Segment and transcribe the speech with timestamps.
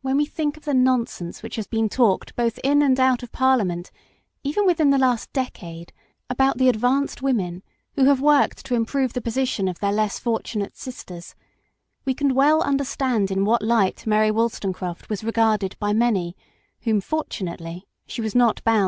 [0.00, 3.22] When we think of the non sense which has been talked both in and out
[3.22, 3.90] of Parliament,
[4.42, 5.92] even within the last decade,
[6.30, 7.62] about the advanced women
[7.96, 11.34] who have worked to improve the position of their less fortunate sisters,
[12.06, 16.34] we can well understand in what light Mary Wollstonecraft was regarded by many
[16.84, 18.86] whom fortunately she was not bound PARENTAGE.